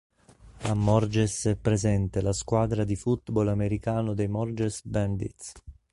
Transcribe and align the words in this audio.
A 0.63 0.73
Morges 0.73 1.45
è 1.45 1.55
presente 1.55 2.23
la 2.23 2.33
squadra 2.33 2.83
di 2.83 2.95
football 2.95 3.49
americano 3.49 4.15
dei 4.15 4.27
Morges 4.27 4.83
Bandits. 4.83 5.51